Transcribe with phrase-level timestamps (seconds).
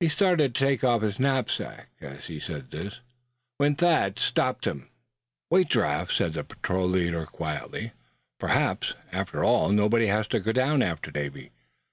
[0.00, 2.98] He started to take off his knapsack as he said this,
[3.58, 4.88] when Thad stopped him.
[5.50, 7.92] "Wait, Giraffe," said the patrol leader, quietly;
[8.40, 11.52] "perhaps, after all, nobody has to go down after Davy.